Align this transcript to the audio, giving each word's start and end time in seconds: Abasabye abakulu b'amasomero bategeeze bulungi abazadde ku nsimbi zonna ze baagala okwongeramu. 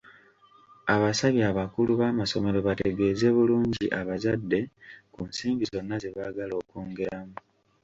Abasabye 0.95 1.43
abakulu 1.51 1.91
b'amasomero 1.99 2.59
bategeeze 2.67 3.27
bulungi 3.35 3.85
abazadde 3.99 4.59
ku 5.13 5.19
nsimbi 5.29 5.63
zonna 5.71 5.95
ze 6.01 6.09
baagala 6.17 6.53
okwongeramu. 6.61 7.35